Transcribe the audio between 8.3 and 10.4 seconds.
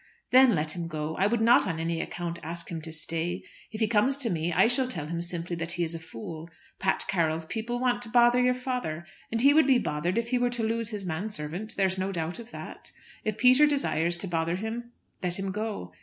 your father, and he would be bothered if he